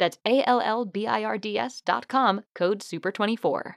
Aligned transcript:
That's 0.00 0.16
A-L-L-B-I-R-D-S 0.22 1.82
dot 1.84 2.06
com, 2.06 2.42
code 2.52 2.80
SUPER24. 2.80 3.74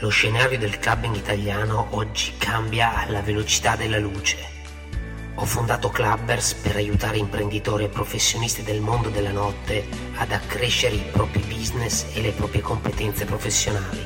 Lo 0.00 0.08
scenario 0.08 0.58
del 0.58 0.76
clubbing 0.80 1.14
italiano 1.14 1.86
oggi 1.90 2.34
cambia 2.36 2.94
alla 2.96 3.22
velocità 3.22 3.76
della 3.76 3.98
luce. 3.98 4.56
Ho 5.36 5.44
fondato 5.44 5.88
Clubbers 5.90 6.54
per 6.54 6.74
aiutare 6.74 7.16
imprenditori 7.16 7.84
e 7.84 7.88
professionisti 7.88 8.64
del 8.64 8.80
mondo 8.80 9.08
della 9.08 9.30
notte 9.30 9.86
ad 10.16 10.32
accrescere 10.32 10.96
i 10.96 11.04
propri 11.12 11.42
business 11.42 12.16
e 12.16 12.20
le 12.20 12.32
proprie 12.32 12.60
competenze 12.60 13.24
professionali. 13.24 14.04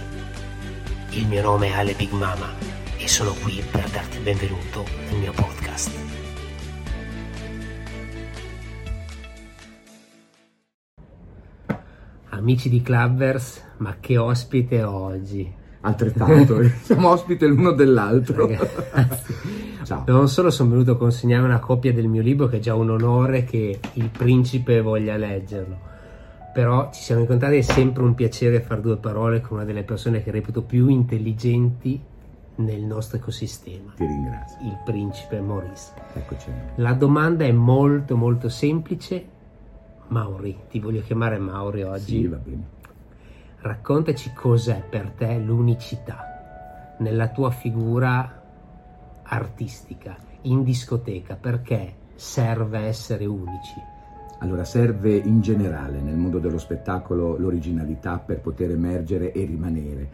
Il 1.11 1.27
mio 1.27 1.41
nome 1.41 1.69
è 1.69 1.73
Ale 1.73 1.95
Big 1.95 2.11
Mama 2.11 2.55
e 2.99 3.09
sono 3.09 3.33
qui 3.33 3.65
per 3.71 3.89
darti 3.89 4.19
il 4.19 4.25
benvenuto 4.25 4.85
nel 5.09 5.21
mio 5.21 5.33
podcast. 5.33 6.12
Amici 12.43 12.69
di 12.69 12.83
Clubbers, 12.83 13.63
ma 13.77 13.99
che 14.01 14.19
ospite 14.19 14.83
oggi! 14.83 15.49
Altrettanto, 15.83 16.61
siamo 16.83 17.11
ospite 17.11 17.47
l'uno 17.47 17.71
dell'altro. 17.71 18.51
Ciao. 19.85 20.03
Non 20.09 20.29
solo 20.29 20.51
sono 20.51 20.71
venuto 20.71 20.91
a 20.91 20.97
consegnare 20.97 21.45
una 21.45 21.61
copia 21.61 21.93
del 21.93 22.09
mio 22.09 22.21
libro, 22.21 22.49
che 22.49 22.57
è 22.57 22.59
già 22.59 22.75
un 22.75 22.91
onore 22.91 23.45
che 23.45 23.79
il 23.93 24.09
principe 24.09 24.81
voglia 24.81 25.17
leggerlo, 25.17 25.79
però 26.53 26.91
ci 26.93 27.03
siamo 27.03 27.21
incontrati, 27.21 27.59
è 27.59 27.63
sempre 27.63 28.03
un 28.03 28.17
piacere 28.17 28.61
fare 28.61 28.81
due 28.81 28.97
parole 28.97 29.41
con 29.41 29.59
una 29.59 29.65
delle 29.65 29.85
persone 29.85 30.21
che 30.25 30.33
reputo 30.33 30.63
più 30.63 30.89
intelligenti 30.89 32.01
nel 32.57 32.83
nostro 32.83 33.19
ecosistema. 33.19 33.93
Ti 33.95 34.05
ringrazio. 34.05 34.59
Il 34.67 34.81
principe 34.85 35.41
Maurice. 35.41 35.93
Eccoci. 36.15 36.51
La 36.77 36.95
domanda 36.95 37.45
è 37.45 37.53
molto 37.53 38.17
molto 38.17 38.49
semplice. 38.49 39.27
Mauri, 40.13 40.57
ti 40.69 40.79
voglio 40.79 41.01
chiamare 41.01 41.39
Mauri 41.39 41.83
oggi. 41.83 42.21
Sì, 42.21 42.27
va 42.27 42.37
bene. 42.37 42.81
Raccontaci 43.61 44.33
cos'è 44.35 44.85
per 44.89 45.13
te 45.13 45.39
l'unicità 45.39 46.97
nella 46.99 47.29
tua 47.29 47.51
figura 47.51 48.41
artistica, 49.23 50.17
in 50.43 50.63
discoteca, 50.63 51.37
perché 51.37 51.95
serve 52.15 52.81
essere 52.81 53.25
unici? 53.25 53.81
Allora, 54.41 54.65
serve 54.65 55.17
in 55.17 55.41
generale 55.41 56.01
nel 56.01 56.17
mondo 56.17 56.39
dello 56.39 56.59
spettacolo 56.59 57.39
l'originalità 57.39 58.19
per 58.19 58.41
poter 58.41 58.73
emergere 58.73 59.33
e 59.33 59.45
rimanere. 59.47 60.11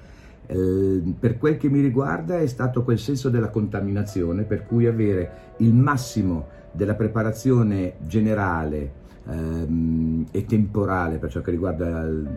Eh, 0.47 1.03
per 1.19 1.39
quel 1.39 1.57
che 1.57 1.69
mi 1.69 1.81
riguarda 1.81 2.39
è 2.39 2.47
stato 2.47 2.85
quel 2.85 2.99
senso 2.99 3.31
della 3.31 3.51
contaminazione 3.51 4.45
per 4.45 4.65
cui 4.65 4.87
avere 4.87 5.55
il 5.59 5.75
massimo 5.75 6.47
della 6.73 6.95
preparazione 6.95 7.97
generale 8.07 8.98
ehm, 9.29 10.27
e 10.31 10.45
temporale 10.45 11.19
per 11.19 11.31
ciò 11.31 11.41
che 11.41 11.51
riguarda 11.51 12.03
il, 12.03 12.29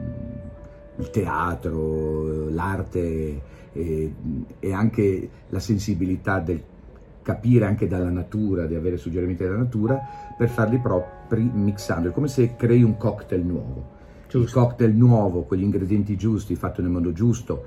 il 0.98 1.10
teatro, 1.10 2.50
l'arte 2.50 3.42
e, 3.72 4.14
e, 4.60 4.74
anche 4.74 5.30
la 5.50 5.60
sensibilità 5.60 6.40
del 6.40 6.62
capire 7.22 7.66
anche 7.66 7.88
dalla 7.88 8.10
natura, 8.10 8.66
di 8.66 8.76
avere 8.76 8.98
suggerimenti 8.98 9.44
dalla 9.44 9.58
natura, 9.58 10.00
per 10.38 10.50
farli 10.50 10.80
propri 10.80 11.44
mixando. 11.44 12.10
È 12.10 12.12
come 12.12 12.28
se 12.28 12.56
crei 12.56 12.84
un 12.84 12.98
cocktail 12.98 13.46
nuovo. 13.46 14.00
Giusto. 14.28 14.48
Il 14.48 14.52
cocktail 14.52 14.96
nuovo, 14.96 15.44
con 15.44 15.58
gli 15.58 15.64
ingredienti 15.64 16.18
giusti, 16.18 16.56
fatto 16.56 16.82
nel 16.82 16.90
modo 16.90 17.12
giusto, 17.12 17.64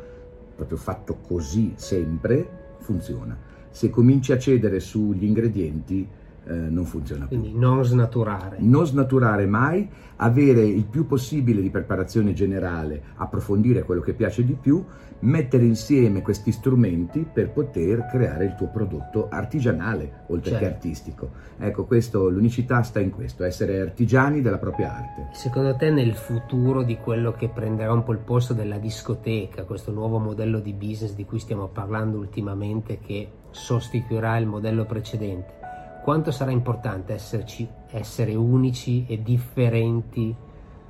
proprio 0.57 0.77
fatto 0.77 1.19
così 1.27 1.73
sempre, 1.77 2.47
funziona. 2.79 3.37
Se 3.71 3.91
cominci 3.91 4.33
a 4.33 4.39
cedere 4.39 4.81
sugli 4.81 5.25
ingredienti, 5.25 6.09
eh, 6.47 6.53
non 6.55 6.85
funziona 6.85 7.27
più. 7.27 7.39
Quindi 7.39 7.59
non 7.59 7.85
snaturare. 7.85 8.57
Non 8.61 8.87
snaturare 8.87 9.47
mai, 9.47 9.89
avere 10.17 10.63
il 10.63 10.85
più 10.85 11.07
possibile 11.07 11.61
di 11.61 11.71
preparazione 11.71 12.33
generale, 12.33 13.03
approfondire 13.17 13.83
quello 13.83 14.01
che 14.01 14.15
piace 14.15 14.45
di 14.45 14.55
più, 14.55 14.85
mettere 15.21 15.65
insieme 15.65 16.23
questi 16.23 16.53
strumenti 16.53 17.27
per 17.31 17.51
poter 17.51 18.07
creare 18.07 18.45
il 18.45 18.55
tuo 18.57 18.69
prodotto 18.69 19.29
artigianale, 19.31 20.25
oltre 20.29 20.51
certo. 20.51 20.65
che 20.67 20.73
artistico. 20.73 21.31
Ecco, 21.59 21.85
questo, 21.85 22.29
l'unicità 22.29 22.83
sta 22.83 23.01
in 23.01 23.11
questo, 23.11 23.45
essere 23.45 23.81
artigiani 23.81 24.43
della 24.43 24.59
propria 24.59 24.95
arte. 24.95 25.29
Secondo 25.33 25.75
te 25.77 25.91
nel 25.91 26.15
futuro 26.15 26.83
di 26.83 26.99
quello 26.99 27.33
che 27.33 27.49
prenderà 27.49 27.93
un 27.93 28.03
po' 28.03 28.13
il 28.13 28.19
posto 28.19 28.53
della 28.53 28.79
discoteca, 28.79 29.65
questo 29.65 29.93
nuovo 29.93 30.19
modello 30.19 30.61
di 30.61 30.73
business 30.73 31.15
di 31.15 31.25
cui 31.25 31.39
stiamo 31.39 31.69
parlando 31.69 32.19
ultimamente 32.19 32.99
che 32.99 33.29
sostituirà 33.51 34.37
il 34.37 34.47
modello 34.47 34.85
precedente, 34.85 35.64
quanto 36.05 36.31
sarà 36.31 36.51
importante 36.51 37.15
esserci, 37.15 37.67
essere 37.91 38.35
unici 38.35 39.07
e 39.09 39.23
differenti 39.23 40.37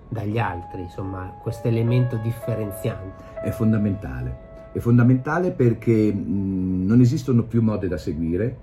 dagli 0.09 0.39
altri, 0.39 0.83
insomma, 0.83 1.39
questo 1.41 1.69
elemento 1.69 2.17
differenziante. 2.17 3.23
È 3.41 3.51
fondamentale, 3.51 4.71
è 4.73 4.81
fondamentale 4.81 5.53
perché 5.53 6.13
mh, 6.13 6.85
non 6.85 7.01
esistono 7.01 7.45
più 7.45 7.63
mode 7.63 7.87
da 7.87 7.97
seguire, 7.97 8.57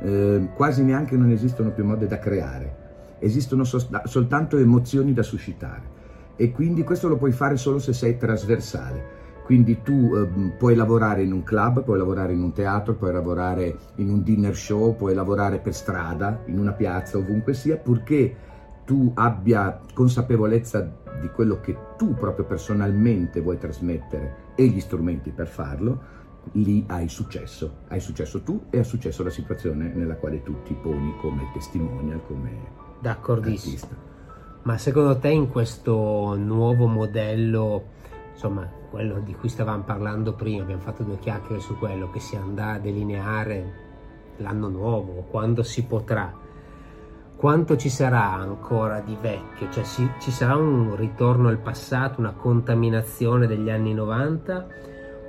eh, 0.00 0.48
quasi 0.54 0.82
neanche 0.84 1.18
non 1.18 1.32
esistono 1.32 1.68
più 1.70 1.84
mode 1.84 2.06
da 2.06 2.18
creare, 2.18 2.76
esistono 3.18 3.64
so- 3.64 3.86
soltanto 4.04 4.56
emozioni 4.56 5.12
da 5.12 5.22
suscitare. 5.22 5.98
E 6.34 6.50
quindi 6.50 6.82
questo 6.82 7.08
lo 7.08 7.18
puoi 7.18 7.32
fare 7.32 7.58
solo 7.58 7.78
se 7.78 7.92
sei 7.92 8.16
trasversale 8.16 9.19
quindi 9.50 9.82
tu 9.82 10.14
eh, 10.14 10.52
puoi 10.56 10.76
lavorare 10.76 11.24
in 11.24 11.32
un 11.32 11.42
club, 11.42 11.82
puoi 11.82 11.98
lavorare 11.98 12.34
in 12.34 12.40
un 12.40 12.52
teatro, 12.52 12.94
puoi 12.94 13.12
lavorare 13.12 13.78
in 13.96 14.08
un 14.08 14.22
dinner 14.22 14.54
show, 14.54 14.94
puoi 14.94 15.12
lavorare 15.12 15.58
per 15.58 15.74
strada, 15.74 16.44
in 16.46 16.56
una 16.56 16.70
piazza, 16.70 17.18
ovunque 17.18 17.52
sia, 17.52 17.76
purché 17.76 18.36
tu 18.84 19.10
abbia 19.16 19.80
consapevolezza 19.92 20.88
di 21.20 21.28
quello 21.30 21.58
che 21.58 21.76
tu 21.96 22.14
proprio 22.14 22.44
personalmente 22.44 23.40
vuoi 23.40 23.58
trasmettere 23.58 24.52
e 24.54 24.68
gli 24.68 24.78
strumenti 24.78 25.32
per 25.32 25.48
farlo, 25.48 26.00
lì 26.52 26.84
hai 26.86 27.08
successo. 27.08 27.78
Hai 27.88 27.98
successo 27.98 28.42
tu 28.42 28.66
e 28.70 28.78
ha 28.78 28.84
successo 28.84 29.24
la 29.24 29.30
situazione 29.30 29.92
nella 29.92 30.14
quale 30.14 30.44
tu 30.44 30.62
ti 30.62 30.74
poni 30.80 31.16
come 31.20 31.50
testimonial, 31.52 32.20
come 32.24 32.52
D'accordissimo. 33.00 33.74
artista. 33.74 33.96
Ma 34.62 34.78
secondo 34.78 35.18
te 35.18 35.30
in 35.30 35.48
questo 35.48 36.36
nuovo 36.36 36.86
modello 36.86 37.98
insomma 38.40 38.66
quello 38.88 39.20
di 39.20 39.34
cui 39.34 39.50
stavamo 39.50 39.82
parlando 39.82 40.32
prima, 40.32 40.62
abbiamo 40.62 40.80
fatto 40.80 41.02
due 41.02 41.18
chiacchiere 41.18 41.60
su 41.60 41.76
quello 41.76 42.10
che 42.10 42.20
si 42.20 42.36
andrà 42.36 42.72
a 42.72 42.78
delineare 42.78 43.88
l'anno 44.38 44.68
nuovo, 44.68 45.26
quando 45.30 45.62
si 45.62 45.84
potrà, 45.84 46.32
quanto 47.36 47.76
ci 47.76 47.90
sarà 47.90 48.32
ancora 48.32 49.00
di 49.00 49.14
vecchio, 49.20 49.68
cioè 49.70 49.84
ci, 49.84 50.10
ci 50.20 50.30
sarà 50.30 50.56
un 50.56 50.96
ritorno 50.96 51.48
al 51.48 51.58
passato, 51.58 52.20
una 52.20 52.32
contaminazione 52.32 53.46
degli 53.46 53.68
anni 53.68 53.92
90 53.92 54.66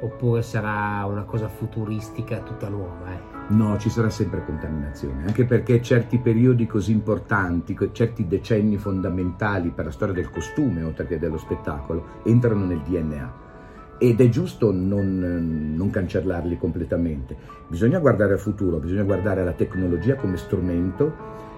oppure 0.03 0.41
sarà 0.41 1.05
una 1.05 1.23
cosa 1.23 1.49
futuristica 1.49 2.39
tutta 2.39 2.69
nuova? 2.69 3.11
Eh? 3.11 3.30
No, 3.49 3.77
ci 3.77 3.89
sarà 3.89 4.09
sempre 4.09 4.45
contaminazione, 4.45 5.25
anche 5.25 5.45
perché 5.45 5.81
certi 5.81 6.19
periodi 6.19 6.67
così 6.67 6.91
importanti, 6.91 7.77
certi 7.91 8.25
decenni 8.27 8.77
fondamentali 8.77 9.71
per 9.71 9.85
la 9.85 9.91
storia 9.91 10.13
del 10.13 10.29
costume, 10.29 10.83
oltre 10.83 11.05
che 11.05 11.19
dello 11.19 11.37
spettacolo, 11.37 12.21
entrano 12.23 12.65
nel 12.65 12.79
DNA. 12.79 13.49
Ed 13.97 14.21
è 14.21 14.29
giusto 14.29 14.71
non, 14.71 15.73
non 15.75 15.89
cancellarli 15.89 16.57
completamente. 16.57 17.35
Bisogna 17.67 17.99
guardare 17.99 18.33
al 18.33 18.39
futuro, 18.39 18.77
bisogna 18.77 19.03
guardare 19.03 19.41
alla 19.41 19.51
tecnologia 19.51 20.15
come 20.15 20.37
strumento. 20.37 21.13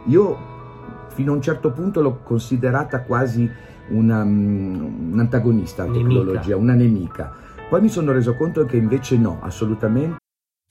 Io 0.08 0.52
fino 1.14 1.32
a 1.32 1.36
un 1.36 1.42
certo 1.42 1.72
punto 1.72 2.02
l'ho 2.02 2.20
considerata 2.24 3.02
quasi 3.04 3.50
una, 3.90 4.24
un 4.24 5.16
antagonista 5.18 5.86
la 5.86 5.94
tecnologia, 5.94 6.56
una 6.56 6.74
nemica 6.74 7.34
Poi 7.70 7.82
mi 7.82 7.90
sono 7.90 8.12
reso 8.12 8.36
conto 8.36 8.66
che 8.66 8.78
invece 8.78 9.18
no, 9.18 9.40
assolutamente. 9.42 10.23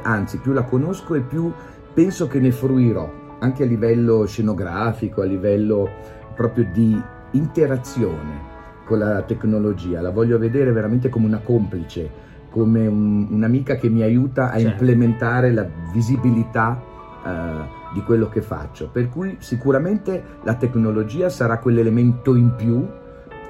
Anzi, 0.00 0.38
più 0.38 0.52
la 0.52 0.62
conosco 0.62 1.14
e 1.14 1.20
più 1.20 1.52
penso 1.92 2.26
che 2.26 2.40
ne 2.40 2.50
fruirò, 2.50 3.36
anche 3.40 3.64
a 3.64 3.66
livello 3.66 4.24
scenografico, 4.24 5.20
a 5.20 5.26
livello 5.26 5.90
proprio 6.34 6.66
di 6.72 6.98
interazione 7.32 8.52
con 8.86 9.00
la 9.00 9.20
tecnologia. 9.20 10.00
La 10.00 10.08
voglio 10.08 10.38
vedere 10.38 10.72
veramente 10.72 11.10
come 11.10 11.26
una 11.26 11.40
complice, 11.40 12.10
come 12.48 12.86
un, 12.86 13.26
un'amica 13.30 13.76
che 13.76 13.90
mi 13.90 14.00
aiuta 14.00 14.52
a 14.52 14.58
certo. 14.58 14.68
implementare 14.68 15.52
la 15.52 15.66
visibilità 15.92 16.80
uh, 17.22 17.92
di 17.92 18.02
quello 18.04 18.30
che 18.30 18.40
faccio. 18.40 18.88
Per 18.88 19.10
cui 19.10 19.36
sicuramente 19.40 20.38
la 20.44 20.54
tecnologia 20.54 21.28
sarà 21.28 21.58
quell'elemento 21.58 22.34
in 22.34 22.54
più 22.56 22.88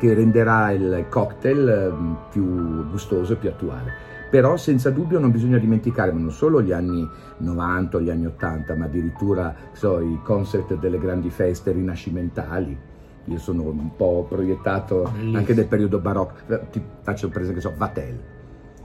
che 0.00 0.12
renderà 0.12 0.72
il 0.72 1.06
cocktail 1.08 1.92
uh, 1.96 2.16
più 2.28 2.90
gustoso 2.90 3.34
e 3.34 3.36
più 3.36 3.50
attuale 3.50 4.13
però 4.34 4.56
senza 4.56 4.90
dubbio 4.90 5.20
non 5.20 5.31
bisogna 5.31 5.58
dimenticare 5.58 6.10
non 6.10 6.32
solo 6.32 6.60
gli 6.60 6.72
anni 6.72 7.08
90, 7.36 8.00
gli 8.00 8.10
anni 8.10 8.26
80, 8.26 8.75
ma 8.75 8.86
addirittura 8.86 9.54
so, 9.70 10.00
i 10.00 10.19
concert 10.25 10.75
delle 10.75 10.98
grandi 10.98 11.31
feste 11.31 11.70
rinascimentali. 11.70 12.76
Io 13.26 13.38
sono 13.38 13.62
un 13.62 13.94
po' 13.94 14.26
proiettato 14.28 15.02
Bellissimo. 15.02 15.38
anche 15.38 15.54
del 15.54 15.69
periodo 15.69 16.00
barocco. 16.00 16.52
Eh, 16.52 16.69
ti 16.72 16.82
faccio 17.02 17.28
presa 17.28 17.52
che 17.52 17.60
so, 17.60 17.75
Vatel, 17.76 18.19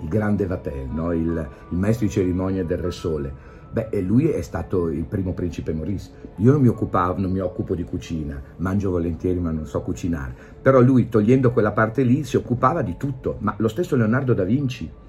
il 0.04 0.08
grande 0.08 0.46
Vatel, 0.46 0.88
no? 0.88 1.14
il, 1.14 1.50
il 1.70 1.78
maestro 1.80 2.06
di 2.06 2.12
cerimonia 2.12 2.64
del 2.64 2.78
Re 2.78 2.92
Sole. 2.92 3.34
Beh, 3.72 3.90
lui 4.02 4.30
è 4.30 4.42
stato 4.42 4.90
il 4.90 5.06
primo 5.06 5.34
principe 5.34 5.74
Maurice. 5.74 6.12
Io 6.36 6.52
non 6.52 6.62
mi, 6.62 6.68
occupavo, 6.68 7.20
non 7.20 7.32
mi 7.32 7.40
occupo 7.40 7.74
di 7.74 7.84
cucina, 7.84 8.40
mangio 8.58 8.92
volentieri 8.92 9.40
ma 9.40 9.50
non 9.50 9.66
so 9.66 9.82
cucinare. 9.82 10.32
Però 10.62 10.80
lui, 10.80 11.10
togliendo 11.10 11.52
quella 11.52 11.72
parte 11.72 12.04
lì, 12.04 12.24
si 12.24 12.36
occupava 12.36 12.84
di 12.84 12.98
tutto. 12.98 13.38
Ma 13.40 13.56
lo 13.58 13.68
stesso 13.68 13.96
Leonardo 13.96 14.36
da 14.36 14.44
Vinci, 14.44 15.08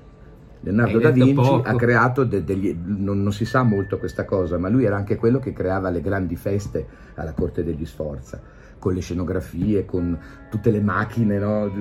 Leonardo 0.62 0.98
da 0.98 1.10
Vinci 1.10 1.32
poco. 1.34 1.62
ha 1.62 1.74
creato 1.74 2.24
de- 2.24 2.44
degli, 2.44 2.76
non, 2.84 3.22
non, 3.22 3.32
si 3.32 3.44
sa 3.44 3.62
molto 3.62 3.98
questa 3.98 4.24
cosa, 4.24 4.58
ma 4.58 4.68
lui 4.68 4.84
era 4.84 4.96
anche 4.96 5.16
quello 5.16 5.38
che 5.38 5.52
creava 5.52 5.90
le 5.90 6.00
grandi 6.00 6.36
feste 6.36 6.86
alla 7.14 7.32
corte 7.32 7.64
degli 7.64 7.86
Sforza, 7.86 8.40
con 8.78 8.92
le 8.92 9.00
scenografie, 9.00 9.86
con 9.86 10.18
tutte 10.50 10.70
le 10.70 10.80
macchine 10.80 11.38
no? 11.38 11.72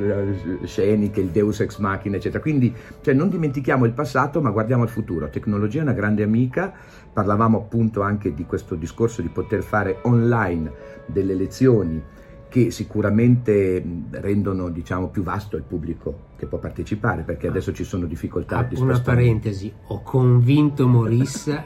sceniche, 0.63 1.19
il 1.19 1.29
Deus 1.29 1.59
ex 1.59 1.77
machina, 1.79 2.15
eccetera. 2.15 2.41
Quindi 2.41 2.73
cioè, 3.01 3.13
non 3.13 3.29
dimentichiamo 3.29 3.85
il 3.85 3.91
passato, 3.91 4.41
ma 4.41 4.49
guardiamo 4.49 4.83
al 4.83 4.89
futuro. 4.89 5.29
Tecnologia 5.29 5.79
è 5.79 5.83
una 5.83 5.93
grande 5.93 6.23
amica, 6.23 6.71
parlavamo 7.11 7.57
appunto 7.57 8.01
anche 8.01 8.33
di 8.33 8.45
questo 8.45 8.75
discorso 8.75 9.21
di 9.21 9.29
poter 9.29 9.61
fare 9.61 9.99
online 10.03 10.71
delle 11.05 11.33
lezioni 11.33 12.01
che 12.49 12.71
sicuramente 12.71 13.83
rendono 14.09 14.69
diciamo, 14.69 15.09
più 15.09 15.21
vasto 15.23 15.55
il 15.55 15.63
pubblico 15.63 16.27
che 16.35 16.47
può 16.47 16.57
partecipare 16.57 17.21
perché 17.21 17.47
ah. 17.47 17.51
adesso 17.51 17.71
ci 17.71 17.83
sono 17.83 18.05
difficoltà 18.05 18.57
ah, 18.57 18.63
di 18.63 18.75
Una 18.79 18.99
parentesi, 18.99 19.71
ho 19.87 20.01
convinto 20.01 20.87
Maurice 20.87 21.63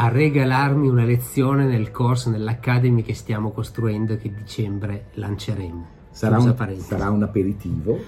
a 0.00 0.08
regalarmi 0.08 0.86
una 0.86 1.04
lezione 1.04 1.64
nel 1.64 1.90
corso, 1.90 2.30
nell'Academy 2.30 3.02
che 3.02 3.14
stiamo 3.14 3.50
costruendo 3.50 4.12
e 4.12 4.18
che 4.18 4.32
dicembre 4.32 5.06
lanceremo. 5.14 5.96
Sarà 6.10 6.38
un, 6.38 6.54
sarà 6.78 7.10
un, 7.10 7.22
aperitivo. 7.22 7.98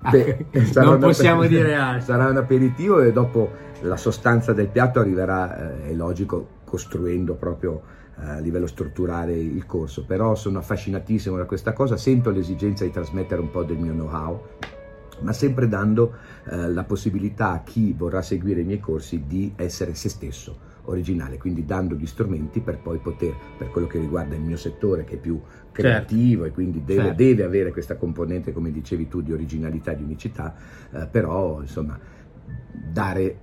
Ah, 0.00 0.10
Beh, 0.10 0.46
non 0.74 0.98
possiamo 0.98 1.42
aper- 1.42 1.50
dire 1.50 1.74
altro. 1.74 2.04
Sarà 2.04 2.28
un 2.28 2.36
aperitivo 2.36 3.00
e 3.00 3.12
dopo 3.12 3.50
la 3.82 3.96
sostanza 3.96 4.52
del 4.52 4.68
piatto 4.68 4.98
arriverà, 4.98 5.74
eh, 5.74 5.90
è 5.90 5.92
logico, 5.92 6.48
costruendo 6.64 7.34
proprio 7.34 7.82
a 8.16 8.38
livello 8.38 8.66
strutturale 8.66 9.36
il 9.36 9.66
corso, 9.66 10.04
però 10.04 10.34
sono 10.34 10.58
affascinatissimo 10.58 11.36
da 11.36 11.44
questa 11.44 11.72
cosa, 11.72 11.96
sento 11.96 12.30
l'esigenza 12.30 12.84
di 12.84 12.90
trasmettere 12.90 13.40
un 13.40 13.50
po' 13.50 13.62
del 13.62 13.76
mio 13.76 13.92
know-how, 13.92 14.42
ma 15.20 15.32
sempre 15.32 15.68
dando 15.68 16.14
eh, 16.48 16.68
la 16.70 16.84
possibilità 16.84 17.52
a 17.52 17.62
chi 17.62 17.92
vorrà 17.92 18.22
seguire 18.22 18.60
i 18.60 18.64
miei 18.64 18.80
corsi 18.80 19.24
di 19.26 19.52
essere 19.56 19.94
se 19.94 20.08
stesso, 20.08 20.74
originale, 20.84 21.38
quindi 21.38 21.64
dando 21.64 21.94
gli 21.94 22.06
strumenti 22.06 22.60
per 22.60 22.78
poi 22.78 22.98
poter, 22.98 23.34
per 23.56 23.70
quello 23.70 23.86
che 23.86 23.98
riguarda 23.98 24.34
il 24.34 24.42
mio 24.42 24.56
settore 24.56 25.04
che 25.04 25.14
è 25.14 25.18
più 25.18 25.40
creativo 25.72 26.44
certo. 26.44 26.46
e 26.46 26.50
quindi 26.52 26.84
deve, 26.84 27.02
certo. 27.02 27.16
deve, 27.16 27.42
avere 27.44 27.72
questa 27.72 27.96
componente, 27.96 28.52
come 28.52 28.70
dicevi 28.70 29.08
tu, 29.08 29.20
di 29.20 29.32
originalità 29.32 29.92
e 29.92 29.96
di 29.96 30.02
unicità, 30.02 30.54
eh, 30.92 31.06
però 31.06 31.60
insomma 31.60 31.98
dare 32.70 33.38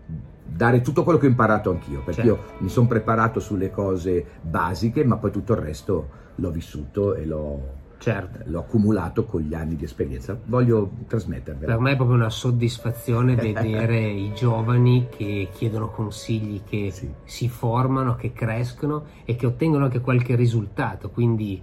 dare 0.55 0.81
tutto 0.81 1.03
quello 1.03 1.17
che 1.17 1.25
ho 1.25 1.29
imparato 1.29 1.71
anch'io, 1.71 2.03
perché 2.03 2.21
certo. 2.23 2.29
io 2.29 2.57
mi 2.59 2.69
sono 2.69 2.88
preparato 2.88 3.39
sulle 3.39 3.71
cose 3.71 4.23
basiche, 4.41 5.03
ma 5.03 5.17
poi 5.17 5.31
tutto 5.31 5.53
il 5.53 5.59
resto 5.59 6.09
l'ho 6.35 6.51
vissuto 6.51 7.15
e 7.15 7.25
l'ho, 7.25 7.61
certo. 7.97 8.39
l'ho 8.45 8.59
accumulato 8.59 9.25
con 9.25 9.41
gli 9.41 9.53
anni 9.55 9.75
di 9.75 9.83
esperienza. 9.83 10.38
Voglio 10.45 10.91
trasmettervelo. 11.07 11.65
Per 11.65 11.79
me 11.79 11.94
è 11.94 11.95
proprio 11.95 12.17
una 12.17 12.29
soddisfazione 12.29 13.33
vedere 13.35 14.00
i 14.00 14.31
giovani 14.33 15.07
che 15.09 15.50
chiedono 15.51 15.89
consigli, 15.89 16.62
che 16.63 16.91
sì. 16.91 17.12
si 17.24 17.50
formano, 17.50 18.15
che 18.15 18.31
crescono 18.31 19.05
e 19.25 19.36
che 19.36 19.48
ottengono 19.48 19.86
anche 19.86 20.01
qualche 20.01 20.36
risultato, 20.36 21.10
quindi 21.10 21.62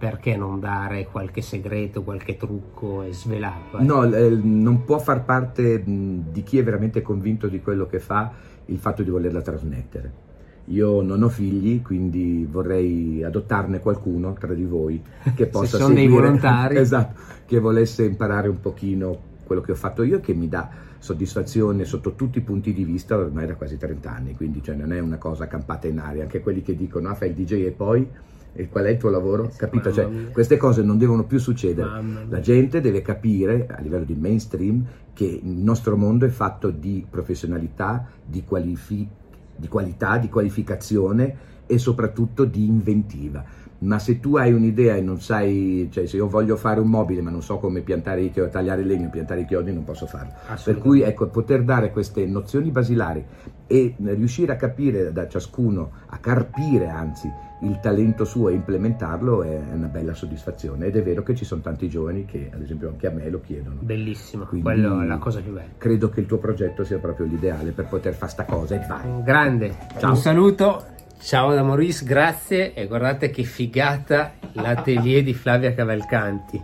perché 0.00 0.34
non 0.34 0.60
dare 0.60 1.04
qualche 1.04 1.42
segreto, 1.42 2.02
qualche 2.02 2.38
trucco 2.38 3.02
e 3.02 3.12
svelarlo? 3.12 3.80
Eh? 3.80 3.84
No, 3.84 4.02
eh, 4.04 4.30
non 4.30 4.84
può 4.86 4.98
far 4.98 5.26
parte 5.26 5.82
di 5.84 6.42
chi 6.42 6.56
è 6.56 6.64
veramente 6.64 7.02
convinto 7.02 7.48
di 7.48 7.60
quello 7.60 7.84
che 7.84 8.00
fa 8.00 8.32
il 8.64 8.78
fatto 8.78 9.02
di 9.02 9.10
volerla 9.10 9.42
trasmettere. 9.42 10.28
Io 10.68 11.02
non 11.02 11.22
ho 11.22 11.28
figli, 11.28 11.82
quindi 11.82 12.48
vorrei 12.50 13.22
adottarne 13.22 13.80
qualcuno 13.80 14.32
tra 14.32 14.54
di 14.54 14.64
voi 14.64 15.02
che 15.36 15.46
possa 15.48 15.76
Se 15.76 15.82
sono 15.82 15.94
seguire, 15.94 16.08
dei 16.08 16.18
volontari. 16.18 16.76
esatto, 16.80 17.20
che 17.44 17.58
volesse 17.58 18.04
imparare 18.04 18.48
un 18.48 18.58
pochino 18.58 19.28
quello 19.44 19.60
che 19.60 19.72
ho 19.72 19.76
fatto 19.76 20.02
io 20.02 20.20
che 20.20 20.32
mi 20.32 20.48
dà 20.48 20.70
soddisfazione 20.98 21.84
sotto 21.84 22.14
tutti 22.14 22.38
i 22.38 22.42
punti 22.42 22.72
di 22.72 22.84
vista 22.84 23.18
ormai 23.18 23.46
da 23.46 23.54
quasi 23.54 23.76
30 23.76 24.10
anni, 24.10 24.34
quindi 24.34 24.62
cioè, 24.62 24.76
non 24.76 24.94
è 24.94 24.98
una 24.98 25.18
cosa 25.18 25.46
campata 25.46 25.86
in 25.88 25.98
aria, 25.98 26.22
anche 26.22 26.40
quelli 26.40 26.62
che 26.62 26.74
dicono 26.74 27.10
ah 27.10 27.14
fai 27.14 27.28
il 27.28 27.34
DJ 27.34 27.66
e 27.66 27.72
poi 27.72 28.08
e 28.52 28.68
qual 28.68 28.84
è 28.84 28.90
il 28.90 28.96
tuo 28.96 29.10
lavoro? 29.10 29.44
Eh 29.44 29.56
Capito? 29.56 29.92
Cioè, 29.92 30.30
queste 30.32 30.56
cose 30.56 30.82
non 30.82 30.98
devono 30.98 31.24
più 31.24 31.38
succedere. 31.38 31.88
La 32.28 32.40
gente 32.40 32.80
deve 32.80 33.02
capire 33.02 33.66
a 33.68 33.80
livello 33.80 34.04
di 34.04 34.14
mainstream 34.14 34.84
che 35.12 35.40
il 35.42 35.48
nostro 35.48 35.96
mondo 35.96 36.26
è 36.26 36.30
fatto 36.30 36.70
di 36.70 37.04
professionalità, 37.08 38.06
di, 38.24 38.44
qualifi- 38.44 39.08
di 39.56 39.68
qualità, 39.68 40.18
di 40.18 40.28
qualificazione 40.28 41.48
e 41.66 41.78
soprattutto 41.78 42.44
di 42.44 42.64
inventiva 42.64 43.44
ma 43.80 43.98
se 43.98 44.20
tu 44.20 44.36
hai 44.36 44.52
un'idea 44.52 44.96
e 44.96 45.00
non 45.00 45.20
sai, 45.20 45.88
cioè 45.90 46.06
se 46.06 46.16
io 46.16 46.28
voglio 46.28 46.56
fare 46.56 46.80
un 46.80 46.88
mobile 46.88 47.22
ma 47.22 47.30
non 47.30 47.42
so 47.42 47.58
come 47.58 47.80
piantare 47.80 48.22
i 48.22 48.30
chiodi, 48.30 48.50
tagliare 48.50 48.82
il 48.82 48.86
legno, 48.86 49.08
piantare 49.08 49.42
i 49.42 49.46
chiodi, 49.46 49.72
non 49.72 49.84
posso 49.84 50.06
farlo. 50.06 50.32
Per 50.62 50.78
cui 50.78 51.02
ecco, 51.02 51.28
poter 51.28 51.62
dare 51.62 51.90
queste 51.90 52.26
nozioni 52.26 52.70
basilari 52.70 53.24
e 53.66 53.94
riuscire 53.98 54.52
a 54.52 54.56
capire 54.56 55.12
da 55.12 55.28
ciascuno, 55.28 55.92
a 56.06 56.18
carpire 56.18 56.88
anzi 56.88 57.30
il 57.62 57.78
talento 57.80 58.24
suo 58.24 58.48
e 58.48 58.54
implementarlo 58.54 59.42
è 59.42 59.60
una 59.72 59.86
bella 59.86 60.14
soddisfazione 60.14 60.86
ed 60.86 60.96
è 60.96 61.02
vero 61.02 61.22
che 61.22 61.34
ci 61.34 61.44
sono 61.44 61.60
tanti 61.60 61.88
giovani 61.88 62.24
che 62.24 62.50
ad 62.52 62.62
esempio 62.62 62.88
anche 62.88 63.06
a 63.06 63.10
me 63.10 63.28
lo 63.28 63.40
chiedono. 63.40 63.80
Bellissimo, 63.80 64.44
Quindi 64.44 64.64
quello 64.66 65.00
è 65.00 65.06
la 65.06 65.18
cosa 65.18 65.40
più 65.40 65.52
bella. 65.52 65.68
Credo 65.76 66.08
che 66.08 66.20
il 66.20 66.26
tuo 66.26 66.38
progetto 66.38 66.84
sia 66.84 66.98
proprio 66.98 67.26
l'ideale 67.26 67.72
per 67.72 67.86
poter 67.86 68.14
fare 68.14 68.30
sta 68.30 68.44
cosa 68.44 68.74
e 68.74 68.86
vai. 68.86 69.22
Grande, 69.22 69.74
Ciao. 69.98 70.10
un 70.10 70.16
saluto 70.16 70.84
Ciao 71.20 71.54
da 71.54 71.62
Maurice, 71.62 72.02
grazie 72.06 72.72
e 72.72 72.86
guardate 72.86 73.28
che 73.28 73.42
figata 73.42 74.32
l'atelier 74.52 75.22
di 75.22 75.34
Flavia 75.34 75.74
Cavalcanti. 75.74 76.60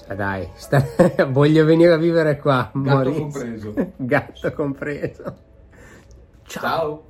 Cioè 0.00 0.16
dai, 0.16 0.48
sta... 0.54 0.82
voglio 1.28 1.64
venire 1.66 1.92
a 1.92 1.98
vivere 1.98 2.38
qua. 2.38 2.70
Gatto 2.72 2.78
Maurice. 2.78 3.20
compreso. 3.20 3.74
Gatto 3.96 4.52
compreso. 4.54 5.22
Ciao. 6.46 6.62
Ciao. 6.62 7.04